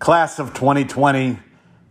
Class 0.00 0.40
of 0.40 0.52
2020, 0.54 1.38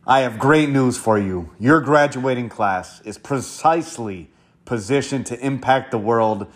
I 0.06 0.20
have 0.20 0.38
great 0.38 0.70
news 0.70 0.98
for 0.98 1.17
you. 1.17 1.52
Your 1.58 1.80
graduating 1.80 2.50
class 2.50 3.02
is 3.02 3.18
precisely 3.18 4.29
positioned 4.66 5.25
to 5.27 5.40
impact 5.40 5.92
the 5.92 5.98
world 5.98 6.47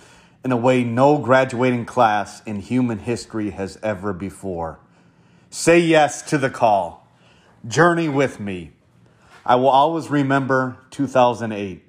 in 0.43 0.51
a 0.51 0.57
way 0.57 0.83
no 0.83 1.17
graduating 1.17 1.85
class 1.85 2.43
in 2.45 2.59
human 2.59 2.99
history 2.99 3.51
has 3.51 3.79
ever 3.81 4.11
before. 4.11 4.79
Say 5.49 5.79
yes 5.79 6.21
to 6.23 6.37
the 6.37 6.49
call. 6.49 7.07
Journey 7.65 8.09
with 8.09 8.41
me. 8.41 8.73
I 9.45 9.55
will 9.55 9.69
always 9.69 10.09
remember 10.09 10.77
2008. 10.91 11.81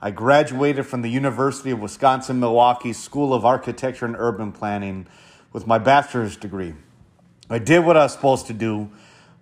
I 0.00 0.10
graduated 0.10 0.86
from 0.86 1.02
the 1.02 1.10
University 1.10 1.70
of 1.70 1.80
Wisconsin 1.80 2.40
Milwaukee 2.40 2.94
School 2.94 3.34
of 3.34 3.44
Architecture 3.44 4.06
and 4.06 4.16
Urban 4.18 4.52
Planning 4.52 5.06
with 5.52 5.66
my 5.66 5.76
bachelor's 5.76 6.36
degree. 6.36 6.74
I 7.52 7.58
did 7.58 7.80
what 7.80 7.96
I 7.98 8.04
was 8.04 8.12
supposed 8.12 8.46
to 8.46 8.54
do, 8.54 8.90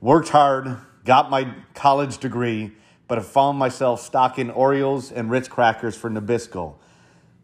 worked 0.01 0.31
hard, 0.31 0.79
got 1.05 1.31
my 1.31 1.55
college 1.75 2.19
degree, 2.19 2.73
but 3.07 3.19
I 3.19 3.23
found 3.23 3.59
myself 3.59 4.01
stocking 4.01 4.51
Oreos 4.51 5.13
and 5.15 5.31
Ritz 5.31 5.47
crackers 5.47 5.97
for 5.97 6.11
Nabisco, 6.11 6.75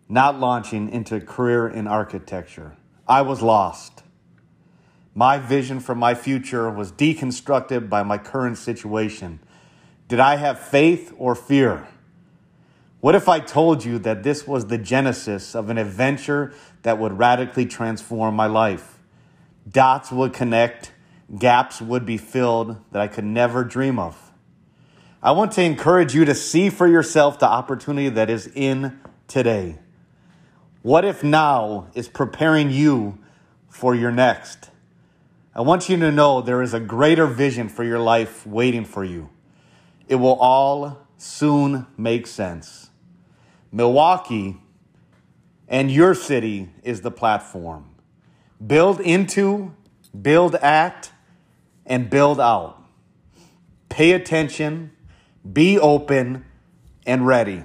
not 0.08 0.40
launching 0.40 0.88
into 0.90 1.16
a 1.16 1.20
career 1.20 1.68
in 1.68 1.86
architecture. 1.86 2.76
I 3.06 3.22
was 3.22 3.42
lost. 3.42 4.02
My 5.14 5.38
vision 5.38 5.78
for 5.78 5.94
my 5.94 6.14
future 6.14 6.68
was 6.68 6.90
deconstructed 6.90 7.88
by 7.88 8.02
my 8.02 8.18
current 8.18 8.58
situation. 8.58 9.38
Did 10.08 10.18
I 10.18 10.36
have 10.36 10.58
faith 10.58 11.14
or 11.16 11.34
fear? 11.34 11.86
What 13.00 13.14
if 13.14 13.28
I 13.28 13.38
told 13.38 13.84
you 13.84 14.00
that 14.00 14.24
this 14.24 14.46
was 14.48 14.66
the 14.66 14.78
genesis 14.78 15.54
of 15.54 15.70
an 15.70 15.78
adventure 15.78 16.52
that 16.82 16.98
would 16.98 17.18
radically 17.18 17.66
transform 17.66 18.34
my 18.34 18.46
life? 18.46 18.95
Dots 19.68 20.12
would 20.12 20.32
connect, 20.32 20.92
gaps 21.38 21.80
would 21.80 22.06
be 22.06 22.16
filled 22.16 22.76
that 22.92 23.02
I 23.02 23.08
could 23.08 23.24
never 23.24 23.64
dream 23.64 23.98
of. 23.98 24.32
I 25.22 25.32
want 25.32 25.52
to 25.52 25.62
encourage 25.62 26.14
you 26.14 26.24
to 26.24 26.34
see 26.34 26.70
for 26.70 26.86
yourself 26.86 27.38
the 27.38 27.48
opportunity 27.48 28.08
that 28.10 28.30
is 28.30 28.46
in 28.54 29.00
today. 29.26 29.78
What 30.82 31.04
if 31.04 31.24
now 31.24 31.88
is 31.94 32.08
preparing 32.08 32.70
you 32.70 33.18
for 33.68 33.94
your 33.94 34.12
next? 34.12 34.70
I 35.52 35.62
want 35.62 35.88
you 35.88 35.96
to 35.96 36.12
know 36.12 36.42
there 36.42 36.62
is 36.62 36.74
a 36.74 36.80
greater 36.80 37.26
vision 37.26 37.68
for 37.68 37.82
your 37.82 37.98
life 37.98 38.46
waiting 38.46 38.84
for 38.84 39.02
you. 39.02 39.30
It 40.06 40.16
will 40.16 40.36
all 40.38 41.06
soon 41.18 41.86
make 41.96 42.28
sense. 42.28 42.90
Milwaukee 43.72 44.58
and 45.66 45.90
your 45.90 46.14
city 46.14 46.70
is 46.84 47.00
the 47.00 47.10
platform. 47.10 47.95
Build 48.64 49.00
into, 49.00 49.74
build 50.20 50.54
at, 50.56 51.10
and 51.84 52.08
build 52.08 52.40
out. 52.40 52.82
Pay 53.88 54.12
attention, 54.12 54.92
be 55.50 55.78
open, 55.78 56.44
and 57.06 57.26
ready. 57.26 57.64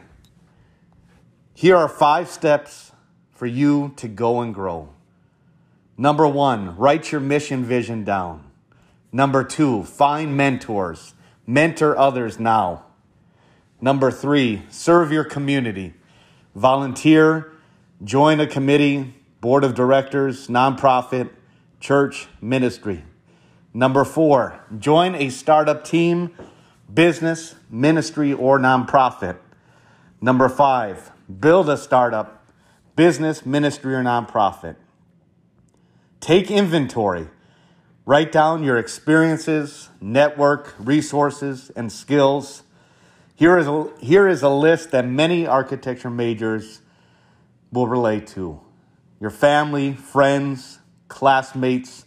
Here 1.53 1.75
are 1.75 1.89
five 1.89 2.30
steps 2.30 2.92
for 3.31 3.45
you 3.45 3.94
to 3.97 4.08
go 4.08 4.42
and 4.42 4.53
grow. 4.53 4.89
Number 5.97 6.28
one, 6.28 6.75
write 6.78 7.12
your 7.12 7.22
mission 7.22 7.64
vision 7.64 8.03
down. 8.03 8.45
Number 9.12 9.44
two, 9.44 9.84
find 9.84 10.36
mentors. 10.36 11.14
Mentor 11.45 11.97
others 11.97 12.39
now. 12.39 12.86
Number 13.81 14.12
three, 14.12 14.62
serve 14.69 15.12
your 15.12 15.23
community. 15.23 15.94
Volunteer, 16.56 17.52
join 18.03 18.39
a 18.39 18.47
committee, 18.47 19.14
board 19.42 19.64
of 19.64 19.73
directors, 19.73 20.47
nonprofit, 20.47 21.31
church, 21.80 22.28
ministry. 22.39 23.03
Number 23.73 24.06
four, 24.06 24.64
join 24.78 25.16
a 25.16 25.30
startup 25.30 25.84
team, 25.84 26.36
business, 26.94 27.56
ministry, 27.69 28.31
or 28.31 28.59
nonprofit. 28.59 29.38
Number 30.22 30.47
five, 30.47 31.12
build 31.40 31.69
a 31.69 31.78
startup, 31.78 32.46
business, 32.96 33.44
ministry, 33.44 33.96
or 33.96 34.03
nonprofit. 34.03 34.75
Take 36.19 36.52
inventory. 36.52 37.28
Write 38.06 38.31
down 38.31 38.63
your 38.63 38.78
experiences, 38.78 39.90
network, 40.00 40.75
resources, 40.78 41.72
and 41.75 41.91
skills. 41.91 42.62
Here 43.35 43.58
is 43.58 43.66
a, 43.66 43.90
here 44.02 44.28
is 44.28 44.44
a 44.44 44.50
list 44.50 44.91
that 44.91 45.08
many 45.08 45.47
architecture 45.47 46.12
majors 46.12 46.81
will 47.72 47.88
relate 47.88 48.28
to 48.28 48.59
your 49.22 49.30
family, 49.30 49.94
friends, 49.94 50.80
classmates, 51.08 52.06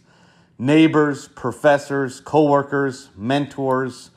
neighbors, 0.59 1.29
professors, 1.29 2.19
coworkers, 2.19 3.09
mentors, 3.15 4.11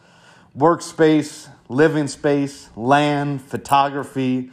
workspace, 0.57 1.49
living 1.69 2.09
space, 2.09 2.71
land, 2.75 3.41
photography, 3.41 4.51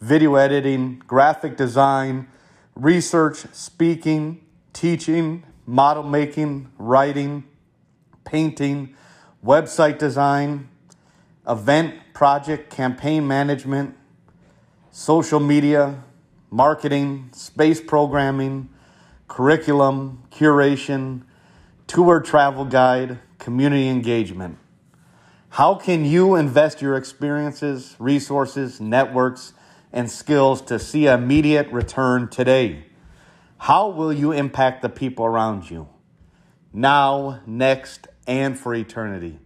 video 0.00 0.36
editing, 0.36 1.02
graphic 1.08 1.56
design, 1.56 2.28
research, 2.76 3.38
speaking, 3.52 4.40
teaching, 4.72 5.42
model 5.66 6.04
making, 6.04 6.70
writing, 6.78 7.42
painting, 8.24 8.94
website 9.44 9.98
design, 9.98 10.68
event, 11.48 11.94
project, 12.12 12.70
campaign 12.70 13.26
management, 13.26 13.96
social 14.92 15.40
media, 15.40 16.04
marketing, 16.50 17.30
space 17.32 17.80
programming, 17.80 18.68
curriculum, 19.26 20.22
curation, 20.30 21.22
tour 21.86 22.20
travel 22.20 22.64
guide, 22.64 23.18
community 23.38 23.88
engagement. 23.88 24.58
How 25.50 25.74
can 25.74 26.04
you 26.04 26.34
invest 26.34 26.82
your 26.82 26.96
experiences, 26.96 27.96
resources, 27.98 28.80
networks, 28.80 29.54
and 29.92 30.10
skills 30.10 30.60
to 30.62 30.78
see 30.78 31.06
immediate 31.06 31.68
return 31.72 32.28
today? 32.28 32.84
How 33.58 33.88
will 33.88 34.12
you 34.12 34.32
impact 34.32 34.82
the 34.82 34.88
people 34.88 35.24
around 35.24 35.70
you? 35.70 35.88
Now, 36.72 37.40
next, 37.46 38.06
and 38.26 38.58
for 38.58 38.74
eternity. 38.74 39.38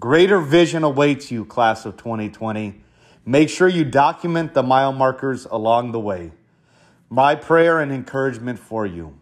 Greater 0.00 0.40
vision 0.40 0.82
awaits 0.82 1.30
you, 1.30 1.44
class 1.44 1.84
of 1.86 1.96
2020. 1.96 2.80
Make 3.24 3.48
sure 3.48 3.68
you 3.68 3.84
document 3.84 4.54
the 4.54 4.62
mile 4.62 4.92
markers 4.92 5.46
along 5.48 5.92
the 5.92 6.00
way. 6.00 6.32
My 7.12 7.34
prayer 7.34 7.78
and 7.78 7.92
encouragement 7.92 8.58
for 8.58 8.86
you 8.86 9.18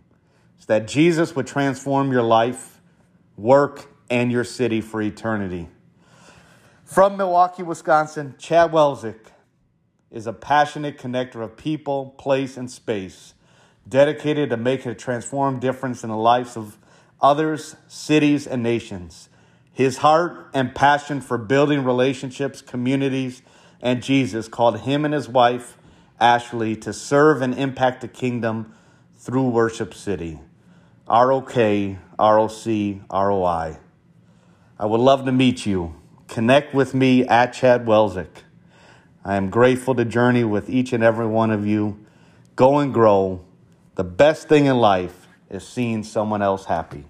is 0.61 0.67
that 0.67 0.87
Jesus 0.87 1.35
would 1.35 1.49
transform 1.49 2.13
your 2.13 2.23
life, 2.23 2.81
work, 3.37 3.93
and 4.09 4.31
your 4.31 4.45
city 4.45 4.81
for 4.81 5.03
eternity. 5.03 5.69
From 6.85 7.17
Milwaukee, 7.17 7.65
Wisconsin, 7.65 8.37
Chad 8.39 8.71
Welzick 8.71 9.33
is 10.09 10.29
a 10.29 10.33
passionate 10.33 10.99
connector 10.99 11.43
of 11.43 11.57
people, 11.57 12.15
place, 12.17 12.57
and 12.57 12.71
space 12.71 13.35
dedicated 13.89 14.51
to 14.51 14.57
making 14.57 14.93
a 14.93 14.95
transformed 14.95 15.61
difference 15.61 16.05
in 16.05 16.11
the 16.11 16.17
lives 16.17 16.57
of 16.57 16.79
others, 17.21 17.75
cities, 17.89 18.47
and 18.47 18.63
nations. 18.63 19.29
His 19.73 19.97
heart 19.97 20.49
and 20.55 20.77
passion 20.77 21.21
for 21.21 21.39
building 21.39 21.83
relationships, 21.83 22.63
communities, 22.63 23.43
and 23.81 24.01
Jesus 24.01 24.47
called 24.47 24.83
him 24.83 25.05
and 25.05 25.13
his 25.13 25.29
wife, 25.29 25.77
Ashley, 26.21 26.77
to 26.77 26.93
serve 26.93 27.43
and 27.43 27.55
impact 27.55 28.01
the 28.01 28.09
kingdom 28.09 28.75
through 29.19 29.49
Worship 29.49 29.95
City. 29.95 30.39
ROK, 31.09 31.57
ROC, 32.19 32.67
ROI. 33.11 33.79
I 34.79 34.87
would 34.87 35.01
love 35.01 35.25
to 35.25 35.33
meet 35.33 35.67
you. 35.67 35.97
Connect 36.29 36.75
with 36.75 36.95
me 36.95 37.27
at 37.27 37.53
Chad 37.53 37.87
Welzick. 37.87 38.45
I 39.25 39.37
am 39.37 39.51
grateful 39.51 39.95
to 39.97 40.05
journey 40.05 40.45
with 40.45 40.71
each 40.71 40.93
and 40.93 41.03
every 41.03 41.27
one 41.27 41.51
of 41.51 41.67
you. 41.67 42.05
Go 42.57 42.79
and 42.79 42.95
grow 42.95 43.45
the 44.01 44.05
best 44.05 44.49
thing 44.49 44.65
in 44.65 44.79
life 44.79 45.29
is 45.51 45.67
seeing 45.67 46.03
someone 46.03 46.41
else 46.41 46.65
happy. 46.65 47.05